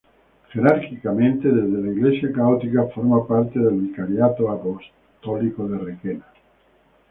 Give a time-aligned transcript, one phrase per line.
[0.51, 6.25] Jerárquicamente desde la Iglesia Católica forma parte del Vicariato Apostólico de Requena.